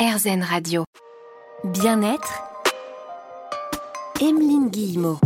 [0.00, 0.84] RZN Radio.
[1.62, 2.42] Bien-être.
[4.22, 5.18] Emeline Guillemot.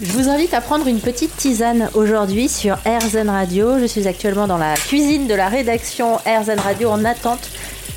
[0.00, 3.80] Je vous invite à prendre une petite tisane aujourd'hui sur RZN Radio.
[3.80, 7.50] Je suis actuellement dans la cuisine de la rédaction RZN Radio en attente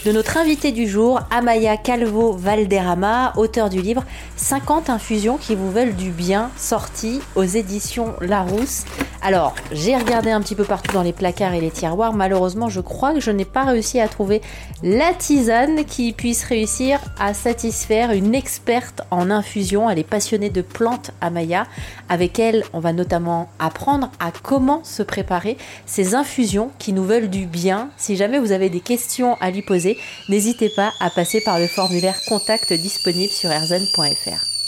[0.05, 4.03] de notre invité du jour, Amaya Calvo Valderrama, auteur du livre
[4.37, 8.85] 50 infusions qui vous veulent du bien, sorti aux éditions Larousse.
[9.21, 12.13] Alors, j'ai regardé un petit peu partout dans les placards et les tiroirs.
[12.13, 14.41] Malheureusement, je crois que je n'ai pas réussi à trouver
[14.81, 19.89] la tisane qui puisse réussir à satisfaire une experte en infusion.
[19.89, 21.67] Elle est passionnée de plantes, Amaya.
[22.07, 27.29] Avec elle, on va notamment apprendre à comment se préparer ces infusions qui nous veulent
[27.29, 27.89] du bien.
[27.97, 29.97] Si jamais vous avez des questions à lui poser,
[30.29, 34.58] n'hésitez pas à passer par le formulaire contact disponible sur erzen.fr.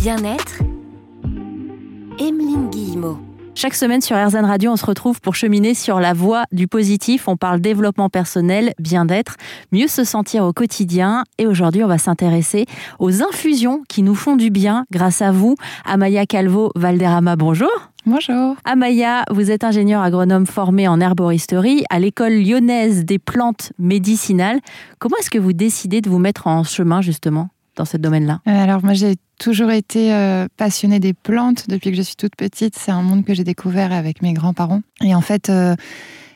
[0.00, 0.60] Bien-être.
[2.20, 3.18] Emeline Guillemot.
[3.56, 7.26] Chaque semaine sur RZN Radio, on se retrouve pour cheminer sur la voie du positif.
[7.26, 9.34] On parle développement personnel, bien-être,
[9.72, 11.24] mieux se sentir au quotidien.
[11.38, 12.66] Et aujourd'hui, on va s'intéresser
[13.00, 15.56] aux infusions qui nous font du bien grâce à vous.
[15.84, 17.90] Amaya Calvo Valderrama, bonjour.
[18.06, 18.54] Bonjour.
[18.64, 24.60] Amaya, vous êtes ingénieur agronome formé en herboristerie à l'école lyonnaise des plantes médicinales.
[25.00, 27.48] Comment est-ce que vous décidez de vous mettre en chemin justement?
[27.78, 28.40] Dans ce domaine-là?
[28.46, 32.36] Euh, Alors moi j'ai toujours été euh, passionnée des plantes depuis que je suis toute
[32.36, 32.76] petite.
[32.76, 34.82] C'est un monde que j'ai découvert avec mes grands-parents.
[35.02, 35.74] Et en fait, euh,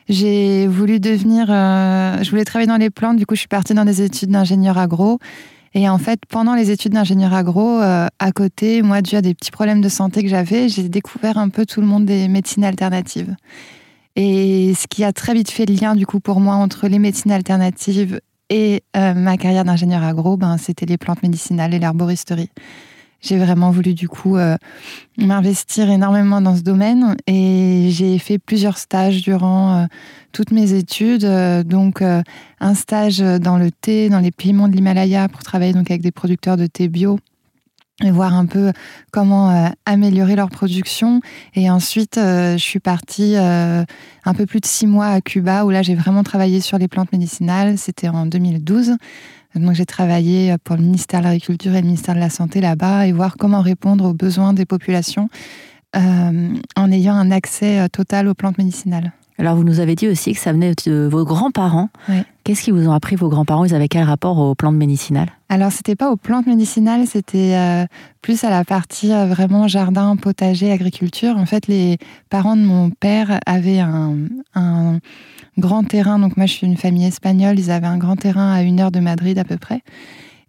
[0.09, 1.47] j'ai voulu devenir...
[1.47, 4.77] je voulais travailler dans les plantes, du coup je suis partie dans des études d'ingénieur
[4.77, 5.19] agro.
[5.75, 9.49] Et en fait, pendant les études d'ingénieur agro, à côté, moi, dû à des petits
[9.49, 13.35] problèmes de santé que j'avais, j'ai découvert un peu tout le monde des médecines alternatives.
[14.15, 16.99] Et ce qui a très vite fait le lien, du coup, pour moi, entre les
[16.99, 18.19] médecines alternatives
[18.53, 22.51] et euh, ma carrière d'ingénieur agro, ben, c'était les plantes médicinales et l'herboristerie.
[23.19, 24.57] J'ai vraiment voulu du coup euh,
[25.17, 29.85] m'investir énormément dans ce domaine et j'ai fait plusieurs stages durant euh,
[30.33, 31.25] toutes mes études.
[31.65, 36.03] Donc un stage dans le thé, dans les piments de l'Himalaya pour travailler donc avec
[36.03, 37.17] des producteurs de thé bio
[38.03, 38.71] et voir un peu
[39.11, 41.21] comment euh, améliorer leur production.
[41.55, 43.83] Et ensuite, euh, je suis partie euh,
[44.25, 46.87] un peu plus de six mois à Cuba où là j'ai vraiment travaillé sur les
[46.87, 47.77] plantes médicinales.
[47.77, 48.97] C'était en 2012.
[49.55, 53.05] Donc j'ai travaillé pour le ministère de l'Agriculture et le ministère de la Santé là-bas
[53.05, 55.29] et voir comment répondre aux besoins des populations
[55.95, 59.11] en ayant un accès total aux plantes médicinales.
[59.37, 61.89] Alors vous nous avez dit aussi que ça venait de vos grands-parents.
[62.09, 62.23] Oui.
[62.43, 63.63] Qu'est-ce qui vous ont appris vos grands-parents?
[63.63, 67.85] Ils avaient quel rapport aux plantes médicinales Alors, c'était pas aux plantes médicinales, c'était euh,
[68.21, 71.37] plus à la partie euh, vraiment jardin, potager, agriculture.
[71.37, 71.99] En fait, les
[72.29, 74.15] parents de mon père avaient un,
[74.55, 74.99] un
[75.57, 76.19] grand terrain.
[76.19, 77.57] Donc, moi, je suis une famille espagnole.
[77.57, 79.81] Ils avaient un grand terrain à une heure de Madrid à peu près.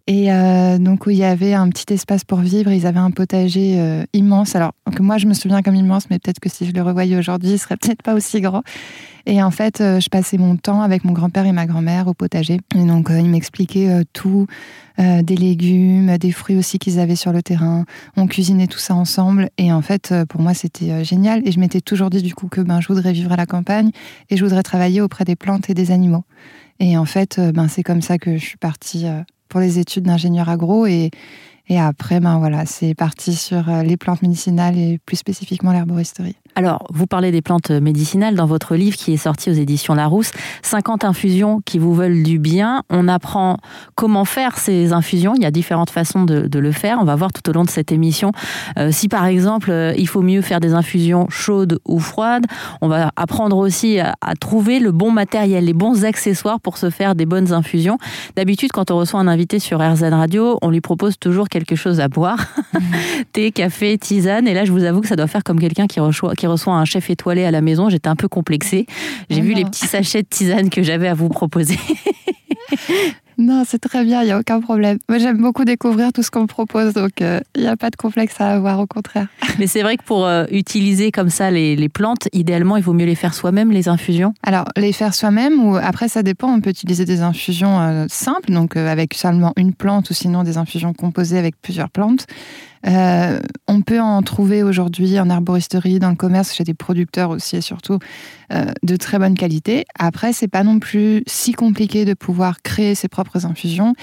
[0.07, 2.71] Et euh, donc, où il y avait un petit espace pour vivre.
[2.71, 4.55] Ils avaient un potager euh, immense.
[4.55, 7.17] Alors, que moi, je me souviens comme immense, mais peut-être que si je le revoyais
[7.17, 8.61] aujourd'hui, il serait peut-être pas aussi grand.
[9.25, 12.13] Et en fait, euh, je passais mon temps avec mon grand-père et ma grand-mère au
[12.13, 12.59] potager.
[12.75, 14.45] Et donc, euh, ils m'expliquaient euh, tout,
[14.99, 17.85] euh, des légumes, des fruits aussi qu'ils avaient sur le terrain.
[18.15, 19.49] On cuisinait tout ça ensemble.
[19.57, 21.41] Et en fait, pour moi, c'était génial.
[21.47, 23.89] Et je m'étais toujours dit, du coup, que ben, je voudrais vivre à la campagne
[24.29, 26.25] et je voudrais travailler auprès des plantes et des animaux.
[26.79, 29.05] Et en fait, ben, c'est comme ça que je suis partie
[29.59, 30.85] les études d'ingénieur agro.
[30.85, 31.11] Et,
[31.67, 36.35] et après, ben, voilà, c'est parti sur euh, les plantes médicinales et plus spécifiquement l'herboristerie.
[36.57, 40.31] Alors, vous parlez des plantes médicinales dans votre livre qui est sorti aux éditions Larousse.
[40.61, 42.83] 50 infusions qui vous veulent du bien.
[42.89, 43.57] On apprend
[43.95, 45.33] comment faire ces infusions.
[45.35, 46.99] Il y a différentes façons de, de le faire.
[47.01, 48.31] On va voir tout au long de cette émission
[48.79, 52.45] euh, si, par exemple, euh, il faut mieux faire des infusions chaudes ou froides.
[52.81, 56.89] On va apprendre aussi à, à trouver le bon matériel, les bons accessoires pour se
[56.89, 57.97] faire des bonnes infusions.
[58.37, 61.99] D'habitude, quand on reçoit un invité sur RZN Radio, on lui propose toujours quelque chose
[61.99, 62.47] à boire.
[63.33, 64.47] Thé, café, tisane.
[64.47, 66.73] Et là, je vous avoue que ça doit faire comme quelqu'un qui reçoit, qui reçoit
[66.73, 67.89] un chef étoilé à la maison.
[67.89, 68.85] J'étais un peu complexée.
[69.29, 71.77] J'ai Oh vu les petits sachets de tisane que j'avais à vous proposer.
[73.37, 74.97] Non, c'est très bien, il n'y a aucun problème.
[75.09, 77.89] Moi, j'aime beaucoup découvrir tout ce qu'on me propose, donc euh, il n'y a pas
[77.89, 79.27] de complexe à avoir, au contraire.
[79.59, 82.93] Mais c'est vrai que pour euh, utiliser comme ça les, les plantes, idéalement, il vaut
[82.93, 84.33] mieux les faire soi-même, les infusions.
[84.43, 86.47] Alors, les faire soi-même, ou après, ça dépend.
[86.47, 90.43] On peut utiliser des infusions euh, simples, donc euh, avec seulement une plante, ou sinon
[90.43, 92.27] des infusions composées avec plusieurs plantes.
[92.87, 97.57] Euh, on peut en trouver aujourd'hui en herboristerie, dans le commerce, chez des producteurs aussi,
[97.57, 97.99] et surtout
[98.53, 99.85] euh, de très bonne qualité.
[99.97, 103.95] Après, c'est pas non plus si compliqué de pouvoir créer ses propres infusions.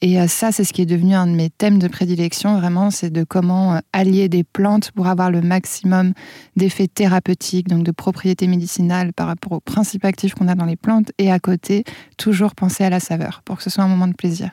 [0.00, 2.90] Et euh, ça, c'est ce qui est devenu un de mes thèmes de prédilection, vraiment,
[2.90, 6.14] c'est de comment allier des plantes pour avoir le maximum
[6.56, 10.76] d'effets thérapeutiques, donc de propriétés médicinales par rapport aux principes actifs qu'on a dans les
[10.76, 11.84] plantes, et à côté,
[12.16, 14.50] toujours penser à la saveur, pour que ce soit un moment de plaisir.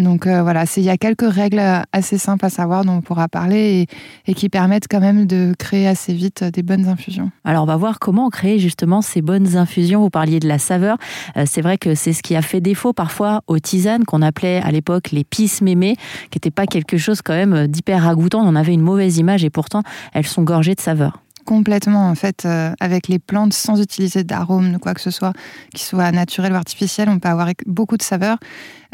[0.00, 1.62] Donc euh, voilà, il y a quelques règles
[1.92, 3.86] assez simples à savoir dont on pourra parler
[4.26, 7.30] et, qui permettent quand même de créer assez vite des bonnes infusions.
[7.44, 10.00] Alors on va voir comment créer justement ces bonnes infusions.
[10.00, 10.96] Vous parliez de la saveur.
[11.36, 14.60] Euh, c'est vrai que c'est ce qui a fait défaut parfois aux tisanes qu'on appelait
[14.62, 15.96] à l'époque les pis mémés,
[16.30, 18.40] qui n'était pas quelque chose quand même d'hyper ragoûtant.
[18.40, 19.82] On en avait une mauvaise image et pourtant
[20.14, 24.72] elles sont gorgées de saveur complètement en fait euh, avec les plantes sans utiliser d'arômes,
[24.72, 25.32] de quoi que ce soit,
[25.74, 28.38] qui soit naturel ou artificiel, on peut avoir beaucoup de saveurs.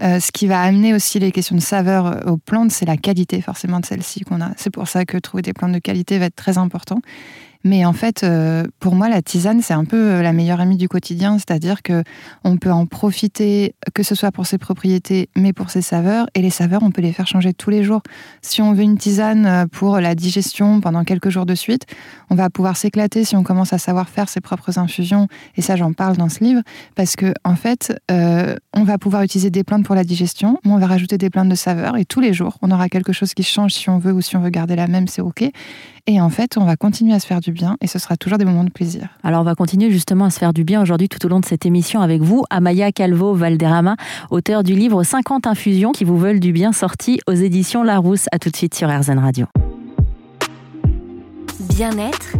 [0.02, 2.96] Euh, ce qui va amener aussi les questions de saveur euh, aux plantes, c'est la
[2.96, 4.50] qualité forcément de celles-ci qu'on a.
[4.56, 7.00] C'est pour ça que trouver des plantes de qualité va être très important.
[7.66, 10.76] Mais en fait, euh, pour moi, la tisane, c'est un peu euh, la meilleure amie
[10.76, 12.04] du quotidien, c'est-à-dire que
[12.44, 16.28] on peut en profiter, que ce soit pour ses propriétés, mais pour ses saveurs.
[16.36, 18.02] Et les saveurs, on peut les faire changer tous les jours.
[18.40, 21.86] Si on veut une tisane euh, pour la digestion pendant quelques jours de suite,
[22.30, 25.26] on va pouvoir s'éclater si on commence à savoir faire ses propres infusions.
[25.56, 26.62] Et ça, j'en parle dans ce livre,
[26.94, 30.78] parce que en fait, on va pouvoir utiliser des plantes pour la digestion, mais on
[30.78, 31.96] va rajouter des plantes de saveurs.
[31.96, 34.36] Et tous les jours, on aura quelque chose qui change si on veut ou si
[34.36, 35.50] on veut garder la même, c'est ok.
[36.08, 38.38] Et en fait, on va continuer à se faire du bien et ce sera toujours
[38.38, 39.08] des moments de plaisir.
[39.24, 41.44] Alors, on va continuer justement à se faire du bien aujourd'hui tout au long de
[41.44, 43.96] cette émission avec vous, Amaya Calvo Valderrama,
[44.30, 48.26] auteur du livre 50 infusions qui vous veulent du bien, sorti aux éditions Larousse.
[48.30, 49.46] À tout de suite sur RZN Radio.
[51.68, 52.36] Bien-être,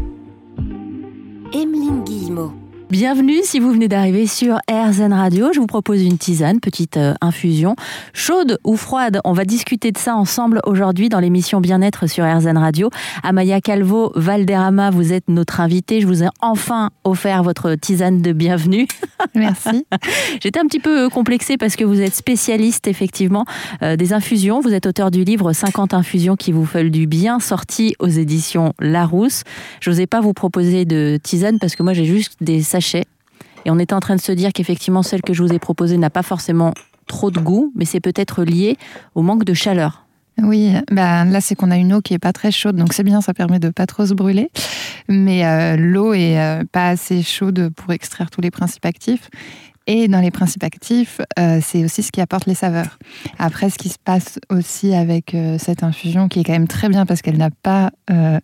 [1.52, 2.65] Emeline Guillemot.
[2.88, 5.52] Bienvenue si vous venez d'arriver sur RZN Radio.
[5.52, 7.74] Je vous propose une tisane, petite euh, infusion,
[8.12, 9.20] chaude ou froide.
[9.24, 12.90] On va discuter de ça ensemble aujourd'hui dans l'émission Bien-être sur RZN Radio.
[13.24, 16.00] Amaya Calvo, Valderrama, vous êtes notre invitée.
[16.00, 18.86] Je vous ai enfin offert votre tisane de bienvenue.
[19.34, 19.84] Merci.
[20.40, 23.46] J'étais un petit peu complexée parce que vous êtes spécialiste effectivement
[23.82, 24.60] euh, des infusions.
[24.60, 28.74] Vous êtes auteur du livre 50 infusions qui vous veulent du bien, sorti aux éditions
[28.78, 29.42] Larousse.
[29.80, 32.62] Je n'osais pas vous proposer de tisane parce que moi j'ai juste des
[33.66, 35.96] et on était en train de se dire qu'effectivement, celle que je vous ai proposée
[35.96, 36.72] n'a pas forcément
[37.06, 38.76] trop de goût, mais c'est peut-être lié
[39.14, 40.06] au manque de chaleur.
[40.42, 43.02] Oui, bah là c'est qu'on a une eau qui est pas très chaude, donc c'est
[43.02, 44.50] bien, ça permet de pas trop se brûler.
[45.08, 49.30] Mais euh, l'eau est euh, pas assez chaude pour extraire tous les principes actifs.
[49.88, 52.98] Et dans les principes actifs, euh, c'est aussi ce qui apporte les saveurs.
[53.38, 56.88] Après, ce qui se passe aussi avec euh, cette infusion, qui est quand même très
[56.88, 58.40] bien parce qu'elle n'a pas, euh,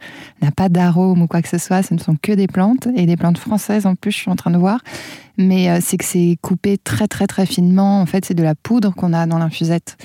[0.57, 3.17] pas d'arôme ou quoi que ce soit, ce ne sont que des plantes, et des
[3.17, 4.81] plantes françaises en plus, je suis en train de voir.
[5.37, 8.03] Mais c'est que c'est coupé très très très finement.
[8.03, 9.97] En fait, c'est de la poudre qu'on a dans l'infusette.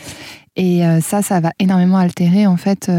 [0.56, 2.90] Et ça, ça va énormément altérer en fait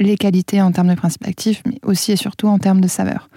[0.00, 3.28] les qualités en termes de principes actifs, mais aussi et surtout en termes de saveurs.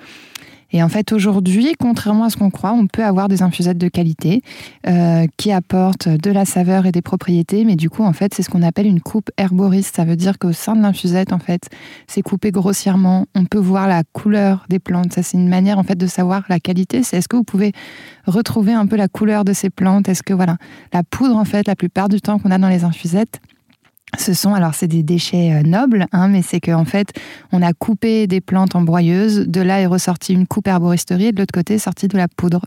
[0.72, 3.88] Et en fait, aujourd'hui, contrairement à ce qu'on croit, on peut avoir des infusettes de
[3.88, 4.42] qualité
[4.88, 8.44] euh, qui apportent de la saveur et des propriétés, mais du coup, en fait, c'est
[8.44, 9.96] ce qu'on appelle une coupe herboriste.
[9.96, 11.70] Ça veut dire qu'au sein de l'infusette, en fait,
[12.08, 13.26] c'est coupé grossièrement.
[13.36, 15.14] On peut voir la couleur des plantes.
[15.14, 17.04] Ça, c'est une manière, en fait, de savoir la qualité.
[17.04, 17.72] C'est est-ce que vous pouvez
[18.28, 20.08] retrouver un peu la couleur de ces plantes?
[20.08, 20.58] Est-ce que, voilà,
[20.94, 23.40] la poudre, en fait, la plupart du temps qu'on a dans les infusettes,
[24.18, 27.14] ce sont, alors c'est des déchets euh, nobles, hein, mais c'est qu'en fait,
[27.52, 31.32] on a coupé des plantes en broyeuse, de là est ressortie une coupe herboristerie, et
[31.32, 32.66] de l'autre côté est sortie de la poudre.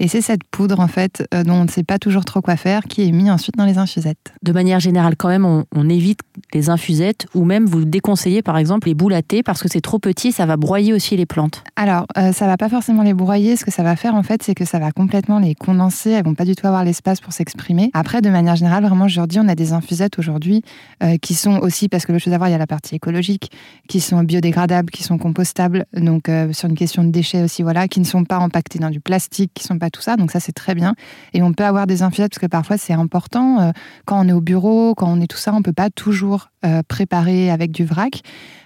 [0.00, 2.56] Et c'est cette poudre, en fait, euh, dont on ne sait pas toujours trop quoi
[2.56, 4.34] faire, qui est mise ensuite dans les infusettes.
[4.42, 6.20] De manière générale, quand même, on, évite
[6.52, 9.80] les infusettes, ou même vous déconseillez, par exemple, les boules à thé, parce que c'est
[9.80, 11.64] trop petit, ça va broyer aussi les plantes.
[11.76, 14.42] Alors, euh, ça va pas forcément les broyer, ce que ça va faire, en fait,
[14.42, 17.32] c'est que ça va complètement les condenser, elles vont pas du tout avoir l'espace pour
[17.32, 17.90] s'exprimer.
[17.94, 20.62] Après, de manière générale, vraiment, je leur dis, on a des infusettes aujourd'hui
[21.02, 22.94] euh, qui sont aussi, parce que le chose à voir, il y a la partie
[22.94, 23.50] écologique,
[23.88, 28.00] qui sont biodégradables, qui sont compostables, donc sur une question de déchets aussi, voilà, qui
[28.00, 30.16] ne sont pas empaquetés dans du plastique, qui sont pas tout ça.
[30.16, 30.94] Donc ça, c'est très bien.
[31.32, 33.60] Et on peut avoir des infusettes parce que parfois, c'est important.
[33.60, 33.72] Euh,
[34.04, 36.33] quand on est au bureau, quand on est tout ça, on peut pas toujours
[36.64, 38.22] euh, préparer avec du vrac.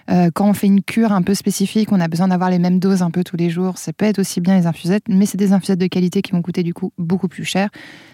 [0.09, 2.79] Euh, quand on fait une cure un peu spécifique, on a besoin d'avoir les mêmes
[2.79, 3.77] doses un peu tous les jours.
[3.77, 6.41] Ça peut être aussi bien les infusettes, mais c'est des infusettes de qualité qui vont
[6.41, 7.69] coûter du coup beaucoup plus cher.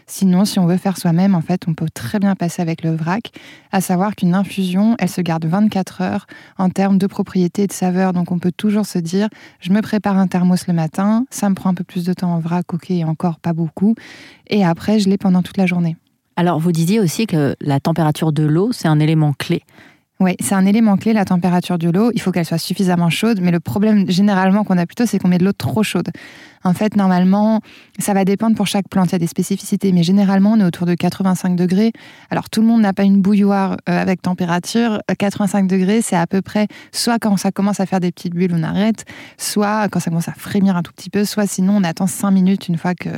[0.07, 2.93] Sinon, si on veut faire soi-même, en fait, on peut très bien passer avec le
[2.95, 3.31] vrac.
[3.71, 7.74] À savoir qu'une infusion, elle se garde 24 heures en termes de propriété et de
[7.74, 8.12] saveur.
[8.12, 9.29] Donc, on peut toujours se dire,
[9.62, 12.33] je me prépare un thermos le matin, ça me prend un peu plus de temps
[12.33, 13.95] en vrac, ok, encore pas beaucoup.
[14.47, 15.95] Et après, je l'ai pendant toute la journée.
[16.37, 19.63] Alors, vous disiez aussi que la température de l'eau, c'est un élément clé.
[20.22, 22.10] Oui, c'est un élément clé, la température de l'eau.
[22.13, 25.27] Il faut qu'elle soit suffisamment chaude, mais le problème généralement qu'on a plutôt, c'est qu'on
[25.27, 26.10] met de l'eau trop chaude.
[26.63, 27.60] En fait, normalement,
[28.00, 30.63] ça va dépendre pour chaque plante, il y a des spécificités, mais généralement, on est
[30.63, 31.91] autour de 85 degrés.
[32.29, 35.00] Alors, tout le monde n'a pas une bouilloire euh, avec température.
[35.19, 38.53] 85 degrés, c'est à peu près soit quand ça commence à faire des petites bulles,
[38.55, 39.03] on arrête,
[39.38, 42.31] soit quand ça commence à frémir un tout petit peu, soit sinon, on attend 5
[42.31, 43.10] minutes une fois que,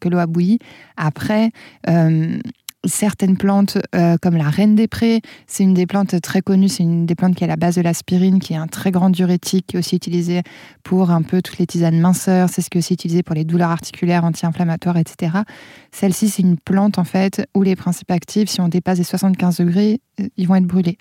[0.00, 0.58] que l'eau a bouilli.
[0.96, 1.50] Après,
[1.86, 2.38] euh,
[2.84, 5.20] certaines plantes euh, comme la reine des prés.
[5.46, 7.76] C'est une des plantes très connues, c'est une des plantes qui est à la base
[7.76, 10.42] de l'aspirine, qui est un très grand diurétique, qui est aussi utilisé
[10.82, 12.48] pour un peu toutes les tisanes minceurs.
[12.48, 15.38] C'est ce qui est aussi utilisé pour les douleurs articulaires, anti-inflammatoires, etc.
[15.92, 19.58] Celle-ci, c'est une plante en fait où les principes actifs, si on dépasse les 75
[19.58, 20.00] degrés,
[20.36, 20.98] ils vont être brûlés.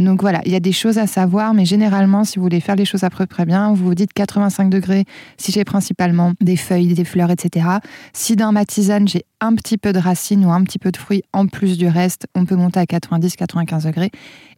[0.00, 2.76] Donc voilà, il y a des choses à savoir, mais généralement, si vous voulez faire
[2.76, 5.04] les choses à peu près bien, vous vous dites 85 degrés
[5.36, 7.66] si j'ai principalement des feuilles, des fleurs, etc.
[8.14, 10.96] Si dans ma tisane, j'ai un petit peu de racines ou un petit peu de
[10.96, 14.10] fruits en plus du reste, on peut monter à 90-95 degrés.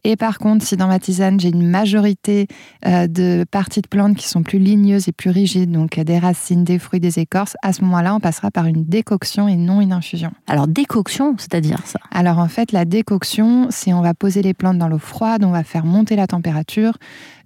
[0.05, 2.47] Et par contre, si dans ma tisane, j'ai une majorité
[2.85, 6.65] euh, de parties de plantes qui sont plus ligneuses et plus rigides, donc des racines,
[6.65, 9.93] des fruits, des écorces, à ce moment-là, on passera par une décoction et non une
[9.93, 10.31] infusion.
[10.47, 11.99] Alors, décoction, c'est-à-dire ça?
[12.11, 15.51] Alors, en fait, la décoction, c'est on va poser les plantes dans l'eau froide, on
[15.51, 16.97] va faire monter la température.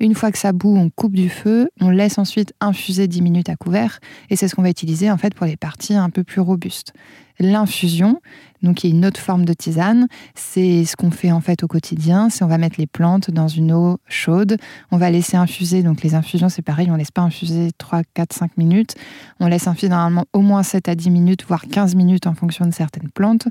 [0.02, 3.50] Une fois que ça bout, on coupe du feu, on laisse ensuite infuser 10 minutes
[3.50, 4.00] à couvert.
[4.30, 6.94] Et c'est ce qu'on va utiliser, en fait, pour les parties un peu plus robustes
[7.40, 8.22] l'infusion,
[8.64, 10.08] donc qui est une autre forme de tisane.
[10.36, 12.30] C'est ce qu'on fait en fait au quotidien.
[12.30, 14.58] C'est on va mettre les plantes dans une eau chaude,
[14.92, 15.84] on va laisser infuser.
[15.84, 18.96] Donc les infusions, c'est pareil, on laisse pas infuser 3, 4, 5 minutes.
[19.40, 22.66] On laisse infuser normalement au moins 7 à 10 minutes, voire 15 minutes en fonction
[22.66, 23.48] de certaines plantes.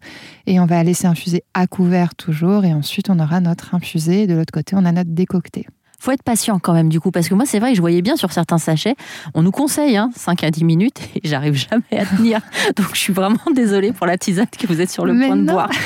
[0.47, 2.65] Et on va laisser infuser à couvert toujours.
[2.65, 4.27] Et ensuite, on aura notre infusé.
[4.27, 5.67] de l'autre côté, on a notre décocté
[5.99, 8.03] faut être patient quand même du coup parce que moi c'est vrai que je voyais
[8.03, 8.97] bien sur certains sachets
[9.35, 12.41] on nous conseille hein, 5 à 10 minutes et j'arrive jamais à tenir
[12.77, 15.43] donc je suis vraiment désolée pour la tisane que vous êtes sur le point de
[15.43, 15.71] boire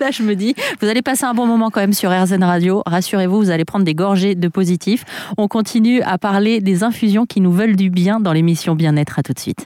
[0.00, 2.82] Là, je me dis, vous allez passer un bon moment quand même sur RZN Radio.
[2.86, 5.04] Rassurez-vous, vous allez prendre des gorgées de positif.
[5.36, 9.18] On continue à parler des infusions qui nous veulent du bien dans l'émission Bien-être.
[9.18, 9.60] À tout de suite.